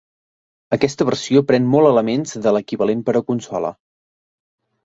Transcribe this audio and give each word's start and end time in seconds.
Aquesta 0.77 1.07
versió 1.09 1.43
pren 1.51 1.69
molt 1.75 1.89
elements 1.91 2.35
de 2.47 2.57
l'equivalent 2.57 3.07
per 3.11 3.17
a 3.21 3.25
consola. 3.31 3.75